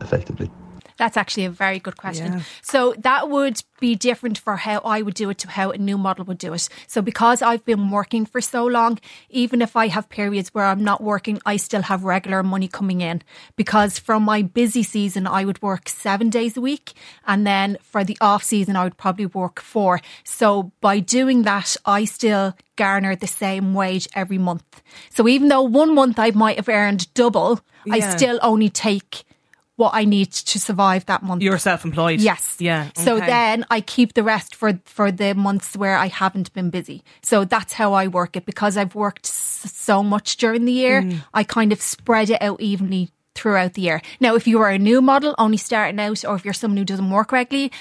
effectively. 0.01 0.49
That's 0.97 1.17
actually 1.17 1.45
a 1.45 1.49
very 1.49 1.79
good 1.79 1.97
question. 1.97 2.33
Yeah. 2.33 2.41
So 2.61 2.93
that 2.99 3.29
would 3.29 3.61
be 3.79 3.95
different 3.95 4.37
for 4.37 4.55
how 4.55 4.79
I 4.79 5.01
would 5.01 5.13
do 5.13 5.29
it 5.29 5.37
to 5.39 5.49
how 5.49 5.71
a 5.71 5.77
new 5.77 5.97
model 5.97 6.25
would 6.25 6.37
do 6.37 6.53
it. 6.53 6.69
So 6.87 7.01
because 7.01 7.41
I've 7.41 7.65
been 7.65 7.89
working 7.89 8.25
for 8.25 8.39
so 8.39 8.65
long, 8.65 8.99
even 9.29 9.61
if 9.61 9.75
I 9.75 9.87
have 9.87 10.07
periods 10.09 10.53
where 10.53 10.65
I'm 10.65 10.83
not 10.83 11.01
working, 11.01 11.39
I 11.45 11.57
still 11.57 11.81
have 11.81 12.03
regular 12.03 12.43
money 12.43 12.67
coming 12.67 13.01
in. 13.01 13.21
Because 13.55 13.99
from 13.99 14.23
my 14.23 14.41
busy 14.41 14.83
season, 14.83 15.27
I 15.27 15.43
would 15.43 15.61
work 15.61 15.89
seven 15.89 16.29
days 16.29 16.55
a 16.55 16.61
week. 16.61 16.93
And 17.27 17.45
then 17.45 17.77
for 17.81 18.03
the 18.03 18.17
off 18.21 18.43
season, 18.43 18.75
I 18.75 18.85
would 18.85 18.97
probably 18.97 19.25
work 19.25 19.59
four. 19.59 19.99
So 20.23 20.71
by 20.79 20.99
doing 20.99 21.41
that, 21.43 21.75
I 21.85 22.05
still 22.05 22.55
garner 22.75 23.15
the 23.15 23.27
same 23.27 23.73
wage 23.73 24.07
every 24.15 24.37
month. 24.37 24.81
So 25.09 25.27
even 25.27 25.49
though 25.49 25.61
one 25.61 25.93
month 25.93 26.19
I 26.19 26.31
might 26.31 26.55
have 26.55 26.69
earned 26.69 27.13
double, 27.13 27.59
I 27.91 27.99
still 27.99 28.39
only 28.41 28.69
take 28.69 29.25
what 29.75 29.91
I 29.93 30.05
need 30.05 30.31
to 30.31 30.59
survive 30.59 31.05
that 31.07 31.23
month. 31.23 31.41
You're 31.41 31.57
self-employed. 31.57 32.21
Yes. 32.21 32.57
Yeah. 32.59 32.89
So 32.95 33.19
then 33.19 33.65
I 33.69 33.81
keep 33.81 34.13
the 34.13 34.23
rest 34.23 34.55
for 34.55 34.79
for 34.85 35.11
the 35.11 35.33
months 35.33 35.75
where 35.75 35.97
I 35.97 36.07
haven't 36.07 36.53
been 36.53 36.69
busy. 36.69 37.03
So 37.21 37.45
that's 37.45 37.73
how 37.73 37.93
I 37.93 38.07
work 38.07 38.35
it 38.35 38.45
because 38.45 38.77
I've 38.77 38.95
worked 38.95 39.25
so 39.25 40.03
much 40.03 40.37
during 40.37 40.65
the 40.65 40.71
year. 40.71 41.01
Mm. 41.01 41.23
I 41.33 41.43
kind 41.43 41.71
of 41.71 41.81
spread 41.81 42.29
it 42.29 42.41
out 42.41 42.61
evenly 42.61 43.09
throughout 43.35 43.73
the 43.73 43.81
year. 43.81 44.01
Now, 44.19 44.35
if 44.35 44.47
you 44.47 44.61
are 44.61 44.69
a 44.69 44.77
new 44.77 45.01
model 45.01 45.33
only 45.39 45.57
starting 45.57 45.99
out, 45.99 46.23
or 46.23 46.35
if 46.35 46.45
you're 46.45 46.53
someone 46.53 46.77
who 46.77 46.85
doesn't 46.85 47.09
work 47.09 47.31
regularly, 47.31 47.71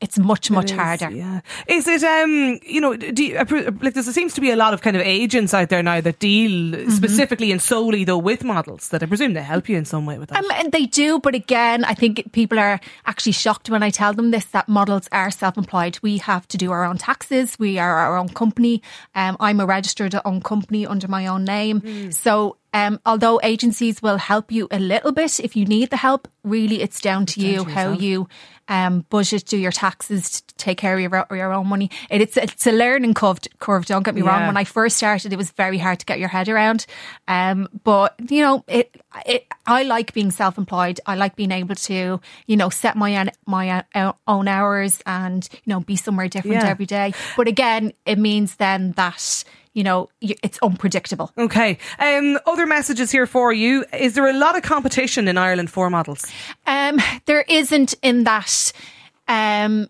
it's 0.00 0.18
much 0.18 0.50
much 0.50 0.70
It 0.70 0.74
is, 0.74 0.78
harder. 0.78 1.10
Yeah. 1.10 1.40
Is 1.66 1.86
it 1.88 2.02
um 2.04 2.58
you 2.64 2.80
know 2.80 2.96
do 2.96 3.24
you, 3.24 3.34
like 3.36 3.94
there 3.94 4.02
seems 4.02 4.34
to 4.34 4.40
be 4.40 4.50
a 4.50 4.56
lot 4.56 4.74
of 4.74 4.80
kind 4.80 4.96
of 4.96 5.02
agents 5.02 5.52
out 5.54 5.68
there 5.70 5.82
now 5.82 6.00
that 6.00 6.18
deal 6.18 6.52
Mm-hmm. 6.52 6.90
specifically 6.90 7.50
and 7.52 7.60
solely 7.60 8.04
though 8.04 8.18
with 8.18 8.44
models 8.44 8.88
that 8.90 9.02
I 9.02 9.06
presume 9.06 9.34
they 9.34 9.42
help 9.42 9.68
you 9.68 9.76
in 9.76 9.84
some 9.84 10.06
way 10.06 10.18
with 10.18 10.28
that. 10.30 10.38
Um, 10.38 10.50
and 10.52 10.72
they 10.72 10.86
do, 10.86 11.18
but 11.18 11.34
again, 11.34 11.84
I 11.84 11.94
think 11.94 12.32
people 12.32 12.58
are 12.58 12.80
actually 13.06 13.32
shocked 13.32 13.68
when 13.70 13.82
I 13.82 13.90
tell 13.90 14.12
them 14.12 14.30
this 14.30 14.44
that 14.46 14.68
models 14.68 15.08
are 15.12 15.30
self 15.30 15.56
employed. 15.58 15.98
We 16.02 16.18
have 16.18 16.46
to 16.48 16.56
do 16.56 16.70
our 16.72 16.84
own 16.84 16.98
taxes, 16.98 17.58
we 17.58 17.78
are 17.78 17.96
our 17.98 18.16
own 18.16 18.28
company. 18.28 18.82
Um, 19.14 19.36
I'm 19.40 19.60
a 19.60 19.66
registered 19.66 20.14
own 20.24 20.40
company 20.40 20.86
under 20.86 21.08
my 21.08 21.26
own 21.26 21.44
name. 21.44 22.12
So, 22.12 22.56
um, 22.72 23.00
although 23.04 23.40
agencies 23.42 24.00
will 24.02 24.18
help 24.18 24.50
you 24.52 24.68
a 24.70 24.78
little 24.78 25.12
bit 25.12 25.40
if 25.40 25.56
you 25.56 25.66
need 25.66 25.90
the 25.90 25.96
help, 25.98 26.28
really 26.44 26.80
it's 26.80 27.00
down 27.00 27.26
to 27.26 27.40
you 27.40 27.64
how 27.64 27.92
you 27.92 28.28
um, 28.68 29.04
budget, 29.10 29.44
do 29.46 29.58
your 29.58 29.71
taxes, 29.72 30.40
to 30.42 30.54
take 30.56 30.78
care 30.78 30.94
of 30.94 31.00
your, 31.00 31.26
your 31.30 31.52
own 31.52 31.66
money. 31.66 31.90
It, 32.10 32.20
it's 32.20 32.36
it's 32.36 32.66
a 32.66 32.72
learning 32.72 33.14
curve. 33.14 33.38
Curve. 33.58 33.86
Don't 33.86 34.02
get 34.04 34.14
me 34.14 34.22
wrong. 34.22 34.46
When 34.46 34.56
I 34.56 34.64
first 34.64 34.96
started, 34.96 35.32
it 35.32 35.36
was 35.36 35.50
very 35.52 35.78
hard 35.78 35.98
to 36.00 36.06
get 36.06 36.18
your 36.18 36.28
head 36.28 36.48
around. 36.48 36.86
Um, 37.28 37.68
but 37.84 38.14
you 38.30 38.42
know, 38.42 38.64
it, 38.68 38.94
it. 39.26 39.46
I 39.66 39.82
like 39.84 40.12
being 40.12 40.30
self-employed. 40.30 41.00
I 41.06 41.14
like 41.14 41.36
being 41.36 41.52
able 41.52 41.74
to, 41.74 42.20
you 42.46 42.56
know, 42.56 42.68
set 42.68 42.96
my 42.96 43.16
own, 43.16 43.30
my 43.46 43.84
own 44.26 44.48
hours 44.48 45.02
and 45.06 45.48
you 45.52 45.70
know 45.72 45.80
be 45.80 45.96
somewhere 45.96 46.28
different 46.28 46.62
Yeah. 46.62 46.68
every 46.68 46.86
day. 46.86 47.14
But 47.36 47.48
again, 47.48 47.92
it 48.06 48.18
means 48.18 48.56
then 48.56 48.92
that 48.92 49.44
you 49.72 49.84
know 49.84 50.08
it's 50.20 50.58
unpredictable. 50.62 51.30
Okay. 51.38 51.78
Um, 51.98 52.38
other 52.46 52.66
messages 52.66 53.10
here 53.10 53.26
for 53.26 53.52
you. 53.52 53.84
Is 53.92 54.14
there 54.14 54.28
a 54.28 54.32
lot 54.36 54.56
of 54.56 54.62
competition 54.62 55.28
in 55.28 55.38
Ireland 55.38 55.70
for 55.70 55.88
models? 55.90 56.26
Um, 56.66 57.00
there 57.26 57.42
isn't 57.48 57.94
in 58.02 58.24
that. 58.24 58.72
Um, 59.32 59.88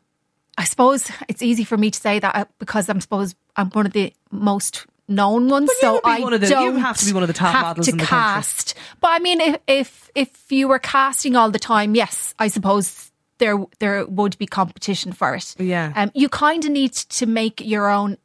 I 0.56 0.64
suppose 0.64 1.11
it's 1.28 1.42
easy 1.42 1.64
for 1.64 1.76
me 1.76 1.90
to 1.90 1.99
say 1.99 2.18
that 2.18 2.34
uh, 2.37 2.44
because 2.58 2.88
I'm 2.88 3.00
suppose 3.00 3.34
I'm 3.56 3.70
one 3.70 3.87
of 3.87 3.92
the 3.92 4.12
most 4.30 4.87
known 5.08 5.49
ones. 5.49 5.70
So 5.80 6.00
I 6.04 6.20
one 6.20 6.32
of 6.34 6.40
the- 6.40 6.49
don't 6.49 6.78
have 6.78 6.96
to 6.99 7.06
be 7.06 7.12
one 7.12 7.22
of 7.22 7.26
the 7.26 7.32
top 7.34 7.52
have 7.54 7.62
models 7.64 7.87
to 7.87 7.92
in 7.92 7.99
the 7.99 8.04
country. 8.04 8.18
cast. 8.34 8.75
But 9.00 9.08
I 9.08 9.18
mean, 9.18 9.40
if, 9.40 9.58
if 9.66 10.11
if 10.14 10.52
you 10.52 10.68
were 10.68 10.78
casting 10.78 11.37
all 11.37 11.50
the 11.50 11.58
time, 11.58 11.94
yes, 11.94 12.34
I 12.38 12.49
suppose 12.49 13.11
there 13.38 13.58
there 13.78 14.06
would 14.06 14.37
be 14.38 14.46
competition 14.46 15.12
for 15.12 15.34
it. 15.34 15.54
Yeah. 15.58 15.92
Um, 15.96 16.11
you 16.14 16.28
kind 16.28 16.64
of 16.64 16.70
need 16.70 16.92
to 16.92 17.26
make 17.26 17.61
your 17.61 17.88
own 17.88 18.18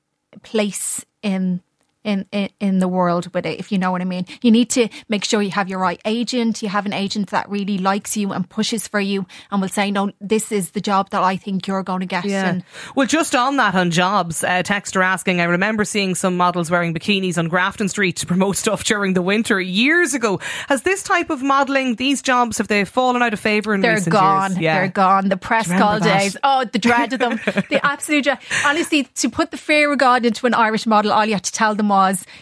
place 0.43 1.05
in. 1.24 1.62
In, 2.08 2.26
in, 2.32 2.50
in 2.62 2.80
the 2.80 2.88
world 2.88 3.34
with 3.34 3.46
it, 3.46 3.60
if 3.60 3.70
you 3.70 3.78
know 3.78 3.92
what 3.92 4.02
I 4.02 4.06
mean. 4.06 4.26
You 4.42 4.50
need 4.50 4.70
to 4.70 4.88
make 5.10 5.26
sure 5.26 5.42
you 5.42 5.52
have 5.52 5.68
your 5.68 5.80
right 5.80 6.00
agent. 6.06 6.62
You 6.62 6.70
have 6.70 6.86
an 6.86 6.94
agent 6.94 7.32
that 7.32 7.50
really 7.50 7.78
likes 7.78 8.16
you 8.16 8.32
and 8.32 8.50
pushes 8.50 8.88
for 8.88 9.02
you 9.02 9.26
and 9.52 9.62
will 9.62 9.68
say, 9.68 9.92
no, 9.92 10.12
this 10.22 10.54
is 10.54 10.72
the 10.72 10.80
job 10.80 11.10
that 11.10 11.22
I 11.22 11.36
think 11.36 11.68
you're 11.68 11.84
going 11.84 12.00
to 12.00 12.06
get. 12.06 12.26
And 12.26 12.64
Well, 12.96 13.08
just 13.08 13.36
on 13.36 13.58
that, 13.58 13.76
on 13.76 13.92
jobs, 13.92 14.42
uh, 14.42 14.64
texter 14.64 15.04
asking, 15.04 15.42
I 15.42 15.44
remember 15.44 15.84
seeing 15.84 16.16
some 16.16 16.38
models 16.38 16.72
wearing 16.72 16.94
bikinis 16.94 17.38
on 17.38 17.50
Grafton 17.50 17.90
Street 17.90 18.16
to 18.18 18.26
promote 18.26 18.56
stuff 18.64 18.86
during 18.86 19.14
the 19.14 19.22
winter 19.22 19.60
years 19.60 20.14
ago. 20.14 20.40
Has 20.70 20.84
this 20.84 21.04
type 21.04 21.30
of 21.30 21.44
modelling, 21.44 21.96
these 21.96 22.22
jobs, 22.22 22.58
have 22.58 22.70
they 22.70 22.86
fallen 22.86 23.22
out 23.22 23.34
of 23.34 23.40
favour 23.42 23.74
in 23.74 23.82
they're 23.82 23.96
recent 23.96 24.14
gone. 24.14 24.52
years? 24.52 24.62
Yeah. 24.62 24.80
They're 24.80 24.88
gone. 24.88 25.28
The 25.28 25.36
press 25.36 25.68
call 25.68 26.00
that? 26.00 26.20
days. 26.20 26.38
Oh, 26.42 26.64
the 26.64 26.80
dread 26.80 27.12
of 27.12 27.20
them. 27.20 27.38
the 27.70 27.82
absolute 27.86 28.24
dread. 28.24 28.40
Honestly, 28.66 29.04
to 29.04 29.30
put 29.30 29.52
the 29.52 29.58
fear 29.58 29.92
of 29.92 29.98
God 29.98 30.26
into 30.26 30.48
an 30.48 30.54
Irish 30.54 30.86
model, 30.86 31.12
all 31.12 31.26
you 31.26 31.34
had 31.34 31.44
to 31.44 31.52
tell 31.52 31.76
them 31.76 31.90
was 31.90 31.97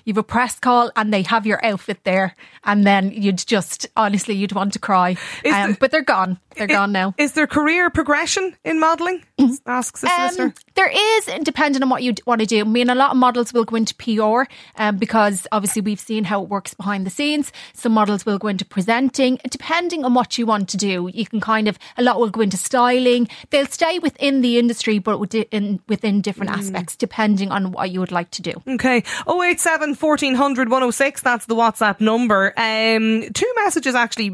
you've 0.06 0.18
a 0.18 0.24
press 0.24 0.60
call 0.60 0.92
and 0.96 1.14
they 1.14 1.22
have 1.24 1.46
your 1.46 1.64
outfit 1.66 2.00
there, 2.04 2.36
and 2.64 2.84
then 2.86 3.12
you'd 3.12 3.38
just 3.38 3.88
honestly 3.96 4.36
you'd 4.36 4.54
want 4.54 4.74
to 4.74 4.80
cry. 4.80 5.16
Um, 5.46 5.72
the- 5.72 5.78
but 5.80 5.92
they're 5.92 6.04
gone. 6.04 6.40
They're 6.56 6.68
gone 6.68 6.92
now. 6.94 7.14
Is 7.18 7.34
there 7.34 7.48
career 7.48 7.90
progression 7.90 8.56
in 8.64 8.80
modelling? 8.80 9.24
Asks 9.66 10.00
this 10.02 10.10
listener. 10.18 10.46
Um, 10.46 10.54
there 10.76 10.90
is, 10.90 11.26
depending 11.44 11.84
on 11.84 11.90
what 11.90 12.02
you 12.02 12.14
want 12.26 12.40
to 12.40 12.48
do. 12.48 12.62
I 12.62 12.64
mean, 12.64 12.90
a 12.90 12.96
lot 12.96 13.12
of 13.12 13.18
models 13.18 13.52
will 13.52 13.66
go 13.66 13.76
into 13.76 13.94
PR 13.96 14.44
um, 14.82 14.96
because 14.98 15.48
obviously 15.52 15.82
we've 15.82 16.00
seen 16.00 16.24
how 16.24 16.42
it 16.44 16.48
works 16.50 16.74
behind 16.74 17.06
the 17.06 17.10
scenes. 17.10 17.52
Some 17.74 17.92
models 17.92 18.26
will 18.26 18.38
go 18.38 18.48
into 18.48 18.64
presenting. 18.64 19.38
Depending 19.50 20.06
on 20.06 20.14
what 20.14 20.38
you 20.38 20.46
want 20.46 20.70
to 20.70 20.78
do, 20.78 21.10
you 21.14 21.26
can 21.26 21.42
kind 21.42 21.68
of, 21.68 21.78
a 21.98 22.02
lot 22.04 22.20
will 22.22 22.30
go 22.30 22.40
into 22.40 22.56
styling. 22.58 23.28
They'll 23.50 23.68
stay 23.68 24.00
within 24.00 24.40
the 24.42 24.58
industry, 24.58 25.00
but 25.00 25.20
within, 25.20 25.82
within 25.90 26.22
different 26.22 26.52
Mm. 26.54 26.58
aspects, 26.60 26.96
depending 26.96 27.52
on 27.52 27.74
what 27.74 27.92
you 27.92 28.00
would 28.00 28.14
like 28.14 28.32
to 28.32 28.42
do. 28.42 28.54
Okay. 28.66 29.04
087 29.42 29.96
1400 29.96 30.70
106. 30.70 31.22
That's 31.22 31.46
the 31.46 31.56
WhatsApp 31.56 32.00
number. 32.00 32.54
Um, 32.58 33.24
two 33.34 33.52
messages 33.64 33.96
actually, 33.96 34.30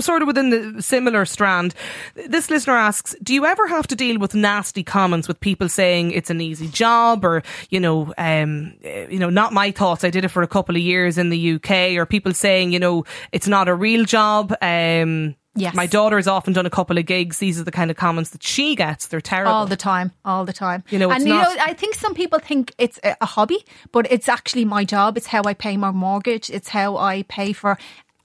sort 0.00 0.22
of 0.22 0.26
within 0.28 0.50
the 0.50 0.82
similar 0.82 1.24
strand. 1.24 1.74
This 2.14 2.50
listener 2.50 2.76
asks, 2.76 3.14
do 3.22 3.34
you 3.34 3.46
ever 3.46 3.66
have 3.68 3.86
to 3.88 3.96
deal 3.96 4.18
with 4.18 4.34
nasty 4.34 4.82
comments 4.82 5.28
with 5.28 5.40
people 5.40 5.68
saying 5.68 6.12
it's 6.12 6.30
an 6.30 6.40
easy 6.40 6.68
job 6.68 7.24
or, 7.24 7.42
you 7.70 7.80
know, 7.80 8.12
um, 8.18 8.74
eh, 8.82 9.06
you 9.10 9.18
know, 9.18 9.30
not 9.30 9.52
my 9.52 9.70
thoughts. 9.70 10.04
I 10.04 10.10
did 10.10 10.24
it 10.24 10.28
for 10.28 10.42
a 10.42 10.48
couple 10.48 10.76
of 10.76 10.82
years 10.82 11.18
in 11.18 11.30
the 11.30 11.54
UK 11.54 11.96
or 11.96 12.06
people 12.06 12.32
saying, 12.34 12.72
you 12.72 12.78
know, 12.78 13.04
it's 13.32 13.48
not 13.48 13.68
a 13.68 13.74
real 13.74 14.04
job. 14.04 14.54
Um, 14.60 15.36
Yes. 15.56 15.74
My 15.74 15.86
daughter 15.86 16.16
has 16.16 16.28
often 16.28 16.52
done 16.52 16.66
a 16.66 16.70
couple 16.70 16.98
of 16.98 17.06
gigs. 17.06 17.38
These 17.38 17.58
are 17.60 17.64
the 17.64 17.72
kind 17.72 17.90
of 17.90 17.96
comments 17.96 18.30
that 18.30 18.42
she 18.42 18.76
gets. 18.76 19.06
They're 19.06 19.20
terrible. 19.20 19.52
All 19.52 19.66
the 19.66 19.76
time, 19.76 20.12
all 20.24 20.44
the 20.44 20.52
time. 20.52 20.84
You 20.90 20.98
know, 20.98 21.10
and 21.10 21.22
you 21.24 21.30
not- 21.30 21.56
know, 21.56 21.62
I 21.64 21.72
think 21.72 21.94
some 21.94 22.14
people 22.14 22.38
think 22.38 22.74
it's 22.78 23.00
a 23.02 23.24
hobby, 23.24 23.64
but 23.92 24.06
it's 24.10 24.28
actually 24.28 24.64
my 24.64 24.84
job. 24.84 25.16
It's 25.16 25.28
how 25.28 25.42
I 25.44 25.54
pay 25.54 25.76
my 25.76 25.90
mortgage. 25.90 26.50
It's 26.50 26.68
how 26.68 26.96
I 26.98 27.22
pay 27.22 27.52
for 27.52 27.78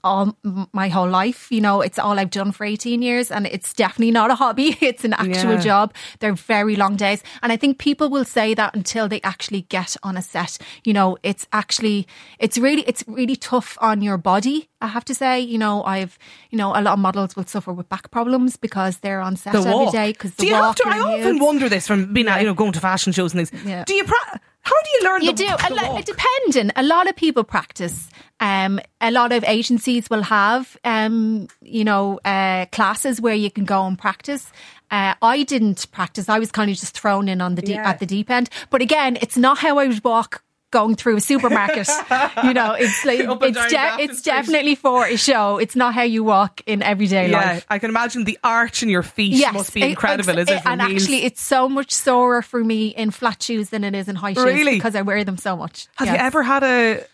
all 0.04 0.36
my 0.72 0.88
whole 0.88 1.08
life. 1.08 1.50
You 1.50 1.60
know, 1.60 1.80
it's 1.80 1.98
all 1.98 2.18
I've 2.18 2.30
done 2.30 2.52
for 2.52 2.64
18 2.64 3.02
years 3.02 3.30
and 3.30 3.46
it's 3.46 3.72
definitely 3.72 4.10
not 4.12 4.30
a 4.30 4.34
hobby. 4.34 4.76
It's 4.82 5.04
an 5.04 5.12
actual 5.14 5.52
Yeah. 5.54 5.60
job. 5.60 5.94
They're 6.20 6.34
very 6.34 6.76
long 6.76 6.96
days. 6.96 7.22
And 7.42 7.52
I 7.52 7.56
think 7.56 7.78
people 7.78 8.08
will 8.10 8.24
say 8.24 8.54
that 8.54 8.74
until 8.74 9.08
they 9.08 9.20
actually 9.22 9.62
get 9.68 9.96
on 10.02 10.16
a 10.16 10.22
set. 10.22 10.58
You 10.84 10.92
know, 10.92 11.16
it's 11.22 11.46
actually, 11.52 12.06
it's 12.38 12.58
really, 12.58 12.82
it's 12.86 13.04
really 13.06 13.36
tough 13.36 13.78
on 13.80 14.02
your 14.02 14.18
body. 14.18 14.68
I 14.80 14.88
have 14.88 15.04
to 15.04 15.14
say, 15.14 15.40
you 15.40 15.58
know, 15.58 15.84
I've, 15.84 16.18
you 16.50 16.58
know, 16.58 16.70
a 16.70 16.82
lot 16.82 16.94
of 16.94 16.98
models 16.98 17.36
will 17.36 17.46
suffer 17.46 17.72
with 17.72 17.88
back 17.88 18.10
problems 18.10 18.56
because 18.56 18.98
they're 18.98 19.20
on 19.20 19.36
set 19.36 19.52
the 19.52 19.60
every 19.60 19.90
day. 19.92 20.12
Because 20.12 20.34
do 20.34 20.46
you 20.46 20.54
have 20.54 20.74
to? 20.76 20.84
I 20.86 20.98
often 20.98 21.38
wonder 21.38 21.68
this 21.68 21.86
from 21.86 22.12
being, 22.12 22.28
out, 22.28 22.40
you 22.40 22.46
know, 22.46 22.54
going 22.54 22.72
to 22.72 22.80
fashion 22.80 23.12
shows 23.12 23.32
and 23.34 23.46
things. 23.48 23.64
Yeah. 23.64 23.84
Do 23.84 23.94
you? 23.94 24.04
Pra- 24.04 24.40
how 24.62 24.80
do 24.82 24.90
you 24.94 25.00
learn? 25.04 25.22
You 25.22 25.32
the, 25.32 25.36
do. 25.36 25.46
the 25.46 25.68
A 25.68 25.74
lo- 25.74 26.00
depending. 26.02 26.70
A 26.76 26.82
lot 26.82 27.08
of 27.08 27.16
people 27.16 27.44
practice. 27.44 28.08
Um, 28.40 28.80
a 29.00 29.10
lot 29.10 29.30
of 29.32 29.44
agencies 29.44 30.10
will 30.10 30.22
have, 30.22 30.76
um, 30.84 31.46
you 31.60 31.84
know, 31.84 32.18
uh, 32.24 32.66
classes 32.72 33.20
where 33.20 33.34
you 33.34 33.50
can 33.50 33.64
go 33.64 33.84
and 33.86 33.98
practice. 33.98 34.50
Uh, 34.90 35.14
I 35.22 35.42
didn't 35.44 35.90
practice. 35.92 36.28
I 36.28 36.38
was 36.38 36.50
kind 36.52 36.70
of 36.70 36.76
just 36.76 36.94
thrown 36.98 37.28
in 37.28 37.40
on 37.40 37.54
the 37.54 37.62
deep, 37.62 37.76
Yeah. 37.76 37.88
at 37.88 37.98
the 37.98 38.06
deep 38.06 38.30
end. 38.30 38.50
But 38.70 38.82
again, 38.82 39.16
it's 39.22 39.36
not 39.36 39.58
how 39.58 39.78
I 39.78 39.86
would 39.86 40.02
walk 40.04 40.42
going 40.72 40.96
through 40.96 41.16
a 41.16 41.20
supermarket. 41.20 41.88
you 42.44 42.52
know, 42.54 42.72
it's 42.72 43.04
like 43.04 43.20
it's 43.20 43.72
de- 43.72 44.02
it's 44.02 44.22
definitely 44.22 44.74
for 44.74 45.06
a 45.06 45.16
show. 45.16 45.58
It's 45.58 45.76
not 45.76 45.94
how 45.94 46.02
you 46.02 46.24
walk 46.24 46.60
in 46.66 46.82
everyday 46.82 47.30
Yeah, 47.30 47.36
life. 47.38 47.66
I 47.70 47.78
can 47.78 47.90
imagine 47.90 48.24
the 48.24 48.38
arch 48.42 48.82
in 48.82 48.88
your 48.88 49.04
feet 49.04 49.34
Yes, 49.34 49.54
must 49.54 49.72
be 49.72 49.82
incredible, 49.82 50.38
it's- 50.38 50.48
is 50.48 50.56
it? 50.60 50.66
And 50.66 50.82
heels? 50.82 51.02
actually, 51.02 51.22
it's 51.24 51.40
so 51.40 51.68
much 51.68 51.92
sorer 51.92 52.42
for 52.42 52.64
me 52.64 52.88
in 52.88 53.12
flat 53.12 53.40
shoes 53.42 53.68
than 53.70 53.84
it 53.84 53.94
is 53.94 54.08
in 54.08 54.16
high 54.16 54.32
shoes 54.32 54.44
Really? 54.44 54.74
because 54.74 54.96
I 54.96 55.02
wear 55.02 55.22
them 55.22 55.36
so 55.36 55.56
much. 55.56 55.86
have 55.96 56.08
Yes. 56.08 56.16
you 56.18 56.26
ever 56.26 56.42
had 56.42 56.62
a 56.64 57.04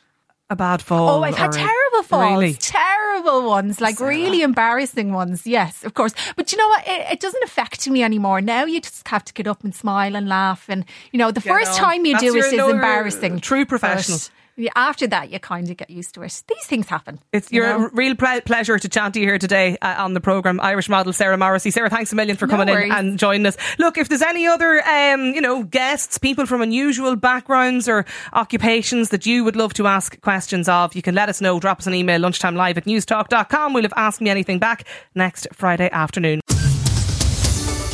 a 0.50 0.56
bad 0.56 0.80
fall? 0.82 1.08
Oh, 1.10 1.22
I've 1.22 1.36
had 1.36 1.52
terrible 1.52 2.02
falls, 2.02 2.30
Really? 2.40 2.54
terrible 2.54 3.46
ones, 3.48 3.80
like 3.80 4.00
really 4.00 4.42
embarrassing 4.42 5.12
ones. 5.12 5.46
Yes, 5.46 5.84
of 5.84 5.94
course. 5.94 6.14
But 6.36 6.52
you 6.52 6.58
know 6.58 6.68
what? 6.68 6.86
It, 6.86 7.12
it 7.12 7.20
doesn't 7.20 7.44
affect 7.44 7.88
me 7.88 8.02
anymore. 8.02 8.40
Now 8.40 8.64
you 8.64 8.80
just 8.80 9.06
have 9.08 9.24
to 9.24 9.32
get 9.32 9.46
up 9.46 9.62
and 9.64 9.74
smile 9.74 10.16
and 10.16 10.28
laugh. 10.28 10.64
And 10.68 10.84
you 11.12 11.18
know, 11.18 11.30
the 11.30 11.40
Get 11.40 11.52
first 11.52 11.72
on. 11.72 11.76
time 11.76 12.06
you 12.06 12.12
That's 12.12 12.24
do 12.24 12.36
it 12.36 12.44
is 12.46 12.52
embarrassing. 12.52 13.40
True 13.40 13.64
But 13.64 13.68
professional. 13.68 14.18
Yeah, 14.18 14.34
After 14.74 15.06
that, 15.06 15.30
you 15.30 15.38
kind 15.38 15.70
of 15.70 15.76
get 15.76 15.90
used 15.90 16.14
to 16.14 16.22
it. 16.22 16.42
These 16.48 16.66
things 16.66 16.88
happen. 16.88 17.20
It's 17.32 17.52
you 17.52 17.62
your 17.62 17.78
know? 17.78 17.90
real 17.92 18.14
ple- 18.16 18.40
pleasure 18.42 18.78
to 18.78 18.88
chat 18.88 19.14
to 19.14 19.20
you 19.20 19.26
here 19.26 19.38
today 19.38 19.76
uh, 19.80 19.96
on 19.98 20.14
the 20.14 20.20
programme, 20.20 20.60
Irish 20.60 20.88
model 20.88 21.12
Sarah 21.12 21.36
Morrissey. 21.36 21.70
Sarah, 21.70 21.90
thanks 21.90 22.12
a 22.12 22.16
million 22.16 22.36
for 22.36 22.46
No 22.46 22.56
coming 22.56 22.68
in 22.68 22.92
and 22.92 23.18
joining 23.18 23.46
us. 23.46 23.56
Look, 23.78 23.98
if 23.98 24.08
there's 24.08 24.22
any 24.22 24.46
other, 24.46 24.82
um, 24.86 25.32
you 25.34 25.40
know, 25.40 25.62
guests, 25.62 26.18
people 26.18 26.46
from 26.46 26.62
unusual 26.62 27.16
backgrounds 27.16 27.88
or 27.88 28.04
occupations 28.32 29.10
that 29.10 29.26
you 29.26 29.44
would 29.44 29.56
love 29.56 29.74
to 29.74 29.86
ask 29.86 30.20
questions 30.20 30.68
of, 30.68 30.94
you 30.94 31.02
can 31.02 31.14
let 31.14 31.28
us 31.28 31.40
know. 31.40 31.60
Drop 31.60 31.78
us 31.78 31.86
an 31.86 31.94
email, 31.94 32.20
lunchtime 32.20 32.56
live 32.56 32.76
at 32.78 32.84
newstalk.com. 32.84 33.72
We'll 33.72 33.84
have 33.84 33.92
Ask 33.96 34.20
Me 34.20 34.30
Anything 34.30 34.58
back 34.58 34.86
next 35.14 35.46
Friday 35.52 35.88
afternoon. 35.90 36.40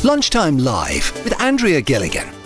Lunchtime 0.03 0.59
Live 0.59 1.11
with 1.23 1.41
Andrea 1.41 1.81
Gilligan. 1.81 2.44